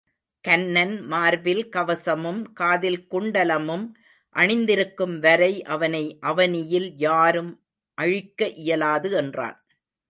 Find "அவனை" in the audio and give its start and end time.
5.63-6.17